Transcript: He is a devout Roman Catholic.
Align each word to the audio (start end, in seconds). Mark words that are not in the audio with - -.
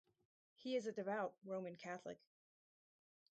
He 0.55 0.75
is 0.75 0.87
a 0.87 0.91
devout 0.91 1.35
Roman 1.43 1.75
Catholic. 1.75 2.17